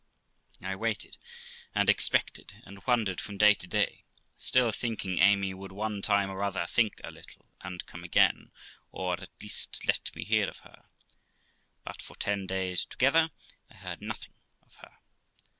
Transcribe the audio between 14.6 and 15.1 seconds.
of her.